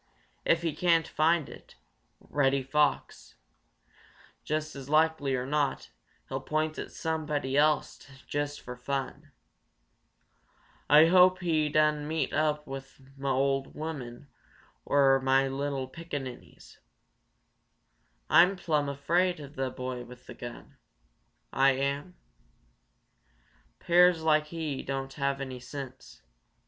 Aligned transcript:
If 0.45 0.63
he 0.63 0.73
can't 0.75 1.07
find 1.07 1.75
Reddy 2.19 2.63
Fox, 2.63 3.35
just 4.43 4.75
as 4.75 4.89
likely 4.89 5.37
as 5.37 5.47
not 5.47 5.91
he'll 6.27 6.39
point 6.41 6.79
it 6.79 6.85
at 6.85 6.91
somebody 6.91 7.55
else 7.55 8.07
just 8.25 8.61
fo' 8.61 8.75
fun. 8.77 9.31
Ah 10.89 11.05
hope 11.07 11.41
he 11.41 11.69
doan 11.69 12.07
meet 12.07 12.33
up 12.33 12.65
with 12.65 12.99
mah 13.15 13.31
ol' 13.35 13.61
woman 13.65 14.27
or 14.85 15.17
any 15.17 15.17
of 15.17 15.23
mah 15.51 15.55
li'l' 15.65 15.87
pickaninnies. 15.87 16.79
Ah'm 18.27 18.55
plumb 18.55 18.89
afraid 18.89 19.39
of 19.39 19.55
a 19.59 19.69
boy 19.69 20.03
with 20.03 20.27
a 20.27 20.33
gun, 20.33 20.77
Ah 21.53 21.67
am. 21.67 22.15
'Pears 23.77 24.23
like 24.23 24.47
he 24.47 24.81
doan 24.81 25.11
have 25.17 25.39
any 25.39 25.59
sense. 25.59 26.23